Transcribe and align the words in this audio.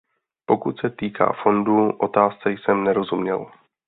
Pokud 0.45 0.79
se 0.79 0.89
týká 0.89 1.33
fondů, 1.43 1.89
otázce 1.91 2.49
jsem 2.51 2.83
nerozuměl. 2.83 3.51